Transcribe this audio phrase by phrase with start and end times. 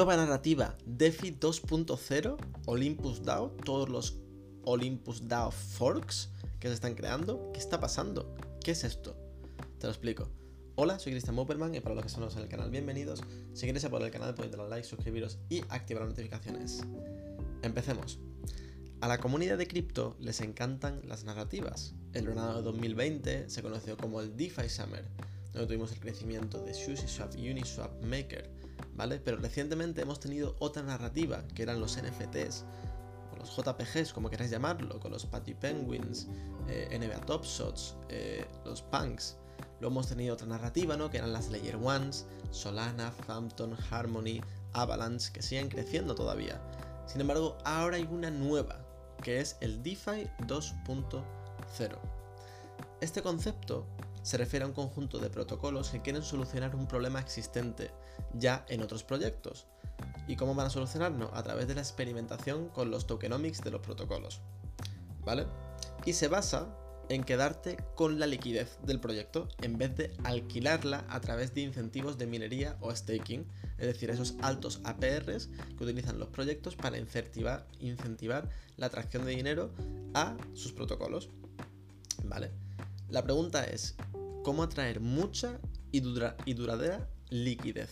[0.00, 4.16] Nueva narrativa DeFi 2.0, Olympus DAO, todos los
[4.64, 7.50] Olympus DAO forks que se están creando.
[7.52, 8.34] ¿Qué está pasando?
[8.64, 9.14] ¿Qué es esto?
[9.78, 10.26] Te lo explico.
[10.76, 13.20] Hola, soy Cristian Mopperman y para los que son nuevos en el canal, bienvenidos.
[13.52, 16.80] Si queréis apoyar el canal podéis darle like, suscribiros y activar las notificaciones.
[17.60, 18.18] Empecemos.
[19.02, 21.94] A la comunidad de cripto les encantan las narrativas.
[22.14, 25.04] El verano de 2020 se conoció como el DeFi Summer,
[25.52, 28.59] donde tuvimos el crecimiento de SushiSwap, Uniswap, Maker,
[29.24, 32.64] Pero recientemente hemos tenido otra narrativa, que eran los NFTs,
[33.32, 36.26] o los JPGs, como queráis llamarlo, con los Patty Penguins,
[36.68, 39.36] eh, NBA Top Shots, eh, los Punks.
[39.80, 41.10] Luego hemos tenido otra narrativa, ¿no?
[41.10, 44.42] Que eran las Layer Ones, Solana, Phantom, Harmony,
[44.74, 46.60] Avalanche, que siguen creciendo todavía.
[47.06, 48.84] Sin embargo, ahora hay una nueva,
[49.22, 51.98] que es el DeFi 2.0.
[53.00, 53.86] Este concepto
[54.22, 57.90] se refiere a un conjunto de protocolos que quieren solucionar un problema existente
[58.34, 59.66] ya en otros proyectos.
[60.26, 61.30] ¿Y cómo van a solucionarlo?
[61.34, 64.40] A través de la experimentación con los tokenomics de los protocolos.
[65.24, 65.46] ¿Vale?
[66.04, 66.74] Y se basa
[67.10, 72.18] en quedarte con la liquidez del proyecto en vez de alquilarla a través de incentivos
[72.18, 73.46] de minería o staking,
[73.78, 79.32] es decir, esos altos APRs que utilizan los proyectos para incentivar, incentivar la atracción de
[79.32, 79.72] dinero
[80.14, 81.30] a sus protocolos.
[82.24, 82.52] ¿Vale?
[83.10, 83.96] La pregunta es,
[84.44, 85.58] ¿cómo atraer mucha
[85.90, 87.90] y, duradera liquidez?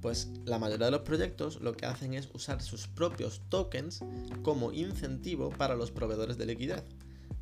[0.00, 4.00] Pues la mayoría de los proyectos lo que hacen es usar sus propios tokens
[4.44, 6.84] como incentivo para los proveedores de liquidez.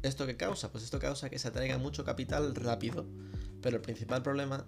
[0.03, 0.73] ¿Esto qué causa?
[0.73, 3.05] Pues esto causa que se atraiga mucho capital rápido,
[3.61, 4.65] pero el principal problema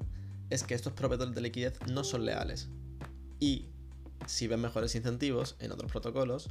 [0.50, 2.68] es que estos proveedores de liquidez no son leales.
[3.40, 3.68] Y
[4.26, 6.50] si ven mejores incentivos en otros protocolos,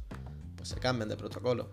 [0.56, 1.70] pues se cambian de protocolo.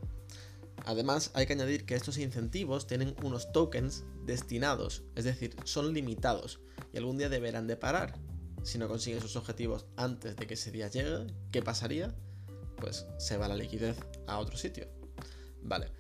[0.89, 6.61] Además, hay que añadir que estos incentivos tienen unos tokens destinados, es decir, son limitados
[6.91, 8.17] y algún día deberán de parar.
[8.63, 12.15] Si no consiguen sus objetivos antes de que ese día llegue, ¿qué pasaría?
[12.77, 14.87] Pues se va la liquidez a otro sitio.
[15.61, 15.91] Vale,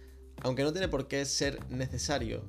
[0.41, 2.43] aunque no tiene por qué ser necesario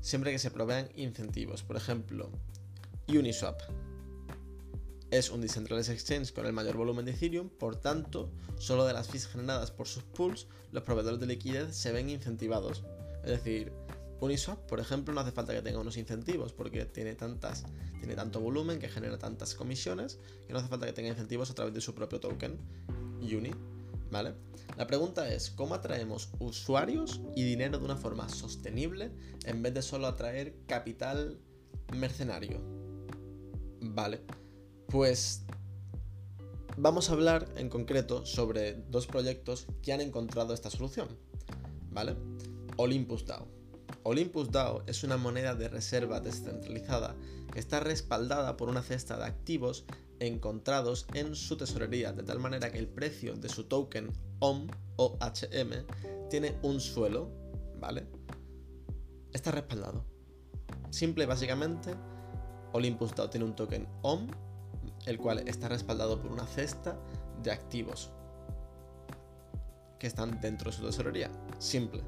[0.00, 1.62] siempre que se provean incentivos.
[1.62, 2.30] Por ejemplo,
[3.06, 3.60] Uniswap
[5.10, 9.08] es un decentralized exchange con el mayor volumen de Ethereum, por tanto, solo de las
[9.08, 12.84] fees generadas por sus pools, los proveedores de liquidez se ven incentivados.
[13.24, 13.72] Es decir,
[14.20, 17.64] Uniswap, por ejemplo, no hace falta que tenga unos incentivos porque tiene, tantas,
[17.98, 21.54] tiene tanto volumen que genera tantas comisiones que no hace falta que tenga incentivos a
[21.54, 22.58] través de su propio token,
[23.20, 23.50] Uni.
[24.10, 24.34] ¿Vale?
[24.76, 29.12] La pregunta es, ¿cómo atraemos usuarios y dinero de una forma sostenible
[29.44, 31.38] en vez de solo atraer capital
[31.94, 32.60] mercenario?
[33.80, 34.20] Vale,
[34.90, 35.44] pues
[36.76, 41.08] vamos a hablar en concreto sobre dos proyectos que han encontrado esta solución.
[41.90, 42.16] ¿Vale?
[42.76, 43.46] Olympus DAO.
[44.02, 47.16] Olympus DAO es una moneda de reserva descentralizada
[47.52, 49.84] que está respaldada por una cesta de activos
[50.18, 55.18] encontrados en su tesorería, de tal manera que el precio de su token OM o
[55.20, 57.30] HM tiene un suelo,
[57.78, 58.06] ¿vale?
[59.32, 60.04] Está respaldado.
[60.90, 61.94] Simple y básicamente,
[62.72, 64.28] Olympus DAO tiene un token OM,
[65.06, 66.96] el cual está respaldado por una cesta
[67.42, 68.10] de activos
[69.98, 71.30] que están dentro de su tesorería.
[71.58, 72.02] Simple,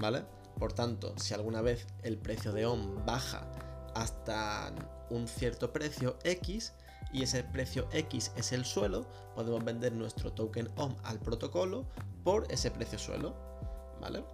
[0.00, 0.24] ¿vale?
[0.58, 3.46] Por tanto, si alguna vez el precio de OM baja
[3.94, 4.72] hasta
[5.10, 6.72] un cierto precio X,
[7.12, 11.86] y ese precio X es el suelo, podemos vender nuestro token OM al protocolo
[12.24, 13.34] por ese precio suelo,
[14.00, 14.24] ¿vale?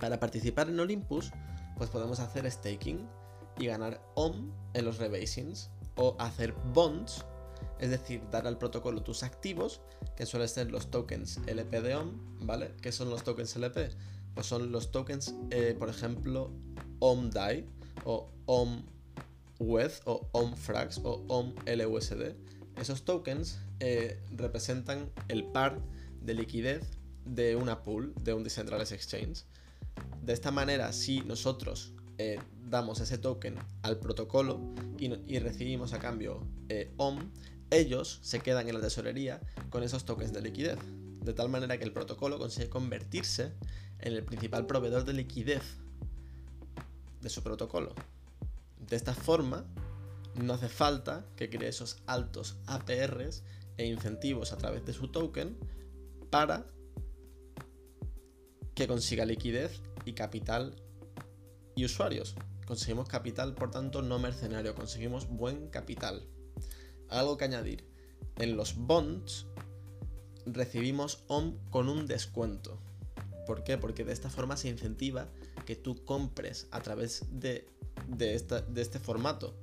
[0.00, 1.32] Para participar en Olympus,
[1.76, 3.08] pues podemos hacer staking
[3.58, 7.24] y ganar OM en los rebasings o hacer bonds,
[7.78, 9.82] es decir, dar al protocolo tus activos,
[10.16, 12.72] que suelen ser los tokens LP de OM, ¿vale?
[12.80, 13.90] ¿Qué son los tokens LP?
[14.34, 16.50] Pues son los tokens, eh, por ejemplo,
[17.00, 17.66] OMDAI
[18.04, 18.82] o OM
[19.58, 22.34] WETH o OMFRAX o OMLUSD.
[22.80, 25.80] Esos tokens eh, representan el par
[26.22, 26.82] de liquidez
[27.24, 29.44] de una pool, de un decentralized exchange.
[30.22, 32.38] De esta manera, si nosotros eh,
[32.70, 34.60] damos ese token al protocolo
[34.98, 37.18] y, recibimos a cambio eh, OM,
[37.70, 40.78] ellos se quedan en la tesorería con esos tokens de liquidez.
[41.22, 43.52] De tal manera que el protocolo consigue convertirse
[43.98, 45.62] en el principal proveedor de liquidez
[47.20, 47.94] de su protocolo.
[48.78, 49.66] De esta forma,
[50.34, 53.42] no hace falta que cree esos altos APRs
[53.76, 55.56] e incentivos a través de su token
[56.30, 56.66] para
[58.74, 60.76] que consiga liquidez y capital
[61.74, 62.34] y usuarios.
[62.68, 66.28] Conseguimos capital, por tanto, no mercenario, conseguimos buen capital.
[67.08, 67.88] Algo que añadir,
[68.36, 69.46] en los bonds
[70.44, 72.78] recibimos OM con un descuento.
[73.46, 73.78] ¿Por qué?
[73.78, 75.28] Porque de esta forma se incentiva
[75.64, 77.66] que tú compres a través de
[78.06, 79.54] de, esta, de este formato,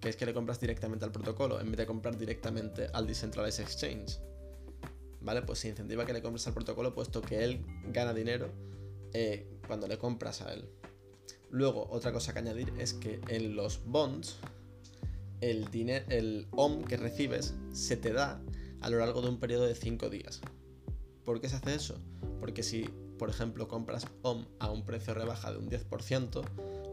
[0.00, 3.62] que es que le compras directamente al protocolo en vez de comprar directamente al Decentralized
[3.62, 4.18] Exchange.
[5.20, 5.42] ¿Vale?
[5.42, 8.50] Pues se incentiva que le compres al protocolo puesto que él gana dinero
[9.12, 10.68] eh, cuando le compras a él.
[11.50, 14.36] Luego, otra cosa que añadir es que en los bonds,
[15.40, 18.40] el, dinero, el OM que recibes se te da
[18.80, 20.40] a lo largo de un periodo de 5 días.
[21.24, 21.98] ¿Por qué se hace eso?
[22.40, 22.84] Porque si,
[23.18, 26.44] por ejemplo, compras OM a un precio rebaja de un 10%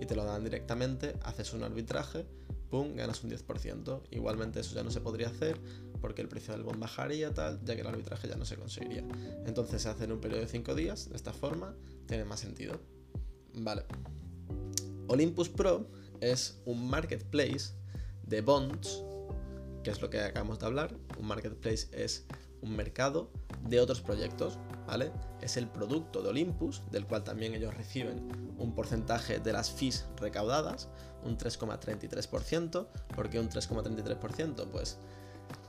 [0.01, 2.25] y te lo dan directamente, haces un arbitraje,
[2.69, 4.03] ¡pum!, ganas un 10%.
[4.11, 5.59] Igualmente eso ya no se podría hacer
[5.99, 9.03] porque el precio del bond bajaría, tal, ya que el arbitraje ya no se conseguiría.
[9.45, 11.75] Entonces se hace en un periodo de 5 días, de esta forma,
[12.07, 12.79] tiene más sentido.
[13.53, 13.83] Vale.
[15.07, 15.87] Olympus Pro
[16.19, 17.73] es un marketplace
[18.23, 19.03] de bonds,
[19.83, 20.95] que es lo que acabamos de hablar.
[21.17, 22.25] Un marketplace es
[22.61, 23.31] un mercado
[23.67, 24.57] de otros proyectos,
[24.87, 25.11] ¿vale?
[25.41, 30.05] Es el producto de Olympus, del cual también ellos reciben un porcentaje de las fees
[30.17, 30.87] recaudadas,
[31.23, 32.87] un 3,33%.
[33.15, 34.67] ¿Por qué un 3,33%?
[34.67, 34.97] Pues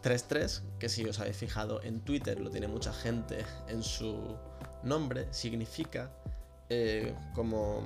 [0.02, 4.37] 3.3, que si os habéis fijado en Twitter, lo tiene mucha gente en su
[4.82, 6.11] nombre, significa
[6.69, 7.82] eh, como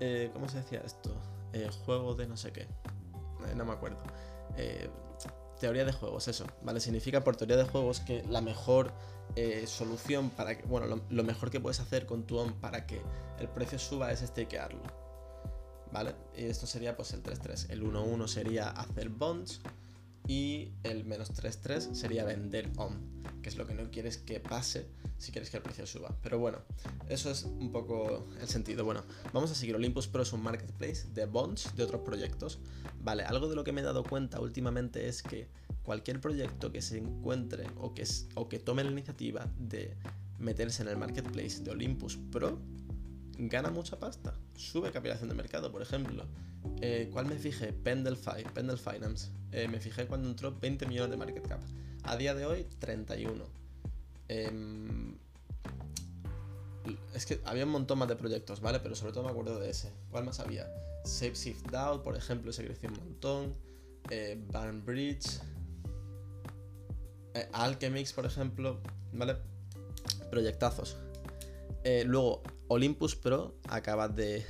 [0.00, 1.14] eh, ¿Cómo se decía esto?
[1.52, 2.62] Eh, juego de no sé qué.
[2.62, 3.98] Eh, no me acuerdo.
[5.60, 6.46] teoría de juegos, eso.
[6.62, 6.80] ¿Vale?
[6.80, 8.92] Significa por teoría de juegos que la mejor
[9.66, 10.66] solución para que.
[10.66, 13.00] Bueno, lo, mejor que puedes hacer con tu ON para que
[13.38, 14.82] el precio suba es stakearlo.
[15.92, 16.14] ¿Vale?
[16.36, 17.70] Y esto sería pues el 3-3.
[17.70, 19.60] El 1-1 sería hacer bonds
[20.26, 24.88] y el menos 3-3 sería vender on, que es lo que no quieres que pase
[25.18, 26.12] si quieres que el precio suba.
[26.20, 26.58] Pero bueno,
[27.08, 28.84] eso es un poco el sentido.
[28.84, 29.76] Bueno, vamos a seguir.
[29.76, 32.58] Olympus Pro es un marketplace de bonds de otros proyectos.
[33.04, 35.46] Vale, algo de lo que me he dado cuenta últimamente es que
[35.84, 38.04] cualquier proyecto que se encuentre o que,
[38.34, 39.94] o que tome la iniciativa de
[40.40, 42.58] meterse en el marketplace de Olympus Pro
[43.38, 44.34] gana mucha pasta.
[44.56, 46.26] Sube capitalización de mercado, por ejemplo.
[46.80, 47.72] Eh, ¿Cuál me fijé?
[47.72, 48.16] Pendle,
[48.52, 49.30] Pendle Finance.
[49.52, 51.60] Eh, me fijé cuando entró 20 millones de market cap.
[52.06, 53.44] A día de hoy, 31.
[54.28, 55.16] Em,
[57.14, 58.78] es que había un montón más de proyectos, ¿vale?
[58.78, 59.92] Pero sobre todo me acuerdo de ese.
[60.10, 60.68] ¿Cuál más había?
[61.04, 63.52] SafeShift DAO, por ejemplo, se creció un montón.
[64.10, 64.40] Eh,
[64.84, 65.40] Bridge.
[67.34, 68.80] Eh, Alchemix, por ejemplo.
[69.12, 69.36] ¿Vale?
[70.30, 70.96] Proyectazos.
[71.82, 74.46] Eh, luego, Olympus Pro acaba de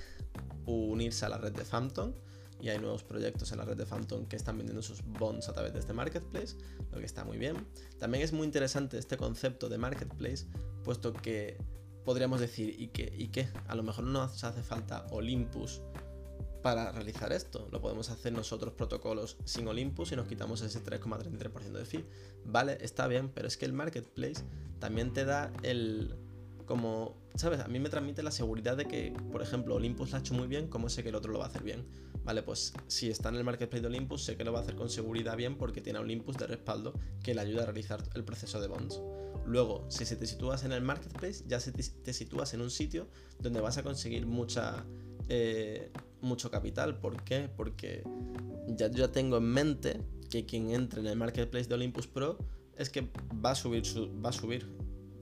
[0.67, 2.13] unirse a la red de Phantom
[2.61, 5.53] y hay nuevos proyectos en la red de Phantom que están vendiendo sus bonds a
[5.53, 6.57] través de este marketplace,
[6.93, 7.67] lo que está muy bien.
[7.99, 10.47] También es muy interesante este concepto de marketplace,
[10.85, 11.59] puesto que
[12.05, 13.13] podríamos decir, ¿y qué?
[13.17, 13.49] ¿Y qué?
[13.67, 15.83] A lo mejor no nos hace falta Olympus
[16.63, 17.69] para realizar esto.
[17.71, 22.05] Lo podemos hacer nosotros protocolos sin Olympus y nos quitamos ese 3,33% de fee.
[22.45, 24.43] Vale, está bien, pero es que el marketplace
[24.81, 26.17] también te da el
[26.67, 27.61] como, ¿sabes?
[27.61, 30.49] A mí me transmite la seguridad de que, por ejemplo, Olympus lo ha hecho muy
[30.49, 31.87] bien, como sé que el otro lo va a hacer bien.
[32.25, 34.75] Vale, pues si está en el marketplace de Olympus, sé que lo va a hacer
[34.75, 36.93] con seguridad bien porque tiene a Olympus de respaldo
[37.23, 39.01] que le ayuda a realizar el proceso de bonds.
[39.47, 43.09] Luego, si se te sitúas en el marketplace, ya se te, sitúas en un sitio
[43.39, 44.85] donde vas a conseguir mucha,
[45.29, 46.99] eh, mucho capital.
[46.99, 47.49] ¿Por qué?
[47.57, 48.03] Porque
[48.67, 52.39] ya, ya tengo en mente que quien entre en el marketplace de Olympus Pro
[52.77, 53.09] es que
[53.45, 54.67] va a subir, su, va a subir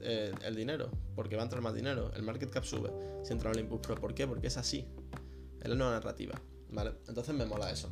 [0.04, 2.12] eh, el dinero, porque va a entrar más dinero.
[2.14, 2.90] El market cap sube
[3.22, 3.94] si entra en Olympus Pro.
[3.96, 4.26] ¿Por qué?
[4.26, 4.86] Porque es así.
[5.60, 6.40] Es la nueva narrativa.
[6.70, 6.92] ¿Vale?
[7.08, 7.88] Entonces me mola eso.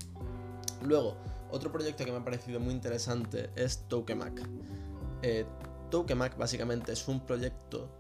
[0.83, 1.17] Luego,
[1.51, 4.43] otro proyecto que me ha parecido muy interesante es Tokemac.
[5.23, 5.47] Eh,
[5.91, 7.97] Tokemac básicamente es un proyecto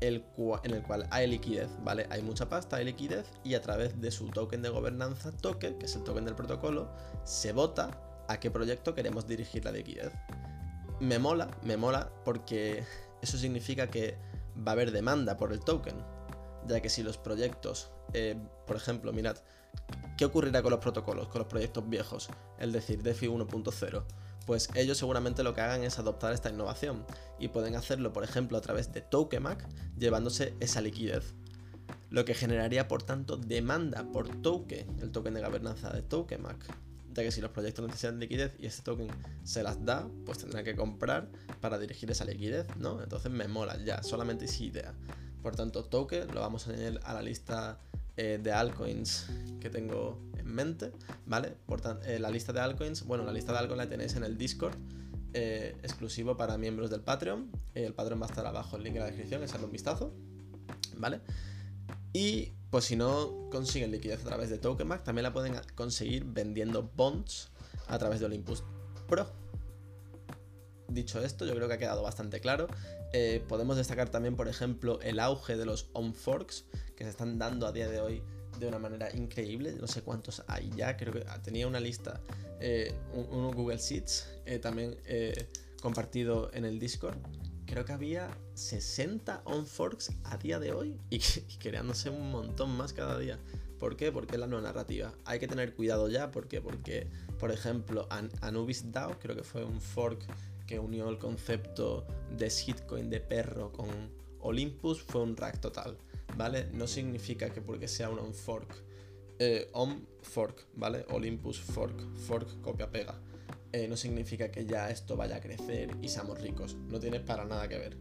[0.00, 0.24] el
[0.62, 2.06] en el cual hay liquidez, ¿vale?
[2.10, 5.86] Hay mucha pasta, hay liquidez y a través de su token de gobernanza, token, que
[5.86, 6.90] es el token del protocolo,
[7.24, 7.90] se vota
[8.28, 10.12] a qué proyecto queremos dirigir la liquidez.
[11.00, 12.84] Me mola, me mola porque
[13.22, 14.16] eso significa que
[14.56, 15.96] va a haber demanda por el token,
[16.66, 18.36] ya que si los proyectos, eh,
[18.66, 19.36] por ejemplo, mirad,
[20.16, 22.28] ¿qué ocurrirá con los protocolos, con los proyectos viejos?
[22.58, 24.04] Es decir, DeFi 1.0.
[24.46, 27.04] Pues ellos seguramente lo que hagan es adoptar esta innovación
[27.38, 31.34] y pueden hacerlo, por ejemplo, a través de Tokemac, llevándose esa liquidez.
[32.08, 37.22] Lo que generaría, por tanto, demanda por token, el token de gobernanza de Tokemac ya
[37.22, 39.08] que si los proyectos necesitan liquidez y este token
[39.44, 41.28] se las da, pues tendrán que comprar
[41.60, 43.02] para dirigir esa liquidez, ¿no?
[43.02, 44.94] Entonces me mola ya, solamente es idea.
[45.42, 47.78] Por tanto, token lo vamos a añadir a la lista
[48.16, 49.26] eh, de altcoins
[49.60, 50.92] que tengo en mente,
[51.26, 51.54] ¿vale?
[51.66, 54.24] Por tanto, eh, la lista de altcoins, bueno, la lista de altcoins la tenéis en
[54.24, 54.74] el Discord.
[55.32, 57.52] Eh, exclusivo para miembros del Patreon.
[57.74, 60.12] el Patreon va a estar abajo el link en la descripción, echarle un vistazo.
[60.96, 61.20] ¿Vale?
[62.12, 66.90] Y pues si no consiguen liquidez a través de Tokenback, también la pueden conseguir vendiendo
[66.96, 67.50] bonds
[67.88, 68.64] a través de Olympus
[69.08, 69.26] Pro.
[70.88, 72.66] Dicho esto, yo creo que ha quedado bastante claro.
[73.12, 76.64] Eh, podemos destacar también, por ejemplo, el auge de los on-forks
[76.96, 78.22] que se están dando a día de hoy
[78.58, 79.74] de una manera increíble.
[79.80, 82.20] No sé cuántos hay ya, creo que tenía una lista,
[82.60, 85.48] eh, uno Google Sheets, eh, también eh,
[85.80, 87.18] compartido en el Discord.
[87.70, 91.20] Creo que había 60 on-forks a día de hoy y,
[91.60, 93.38] creándose un montón más cada día.
[93.78, 94.10] ¿Por qué?
[94.10, 95.14] Porque es la nueva narrativa.
[95.24, 96.60] Hay que tener cuidado ya, ¿por qué?
[96.60, 97.06] Porque,
[97.38, 98.08] por ejemplo,
[98.40, 100.26] Anubis DAO, creo que fue un fork
[100.66, 102.04] que unió el concepto
[102.36, 103.88] de shitcoin de perro con
[104.40, 105.96] Olympus, fue un rack total.
[106.36, 106.68] ¿vale?
[106.72, 108.82] No significa que porque sea un on-fork,
[109.38, 111.06] eh, on-fork, ¿vale?
[111.10, 113.14] Olympus fork, fork copia-pega.
[113.72, 116.76] Eh, no significa que ya esto vaya a crecer y seamos ricos.
[116.88, 117.96] No tiene para nada que ver,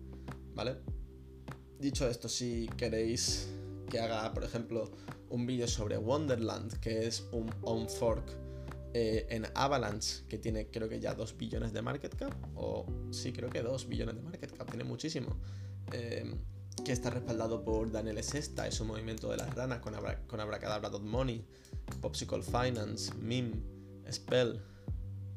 [0.55, 0.77] ¿vale?
[1.79, 3.49] Dicho esto, si queréis
[3.89, 4.91] que haga, por ejemplo,
[5.29, 8.23] un vídeo sobre Wonderland, que es un on-fork
[8.93, 13.31] eh, en Avalanche, que tiene creo que ya 2 billones de market cap, o sí,
[13.31, 15.37] creo que 2 billones de market cap, tiene muchísimo.
[15.91, 16.33] Eh,
[16.83, 20.39] que está respaldado por Daniel Sesta y su movimiento de las ranas con, Abra con
[20.39, 21.45] Abracadabra.money,
[22.01, 23.51] Popsicle Finance, Mim,
[24.09, 24.61] Spell.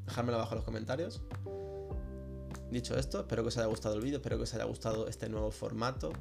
[0.06, 1.22] Dejármelo abajo en los comentarios.
[2.70, 5.28] Dicho esto, espero que os haya gustado el vídeo, espero que os haya gustado este
[5.28, 6.12] nuevo formato.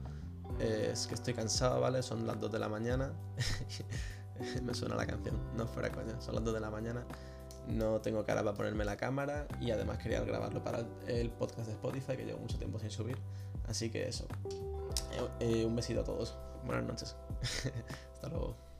[0.59, 2.03] es que estoy cansado, ¿vale?
[2.03, 3.13] Son las 2 de la mañana.
[4.63, 6.19] Me suena la canción, no fuera coña.
[6.19, 7.05] Son las 2 de la mañana.
[7.67, 11.73] No tengo cara para ponerme la cámara y además quería grabarlo para el podcast de
[11.73, 13.17] Spotify que llevo mucho tiempo sin subir.
[13.67, 14.27] Así que eso.
[15.39, 16.37] Eh, un besito a todos.
[16.65, 17.15] Buenas noches.
[18.13, 18.70] Hasta luego.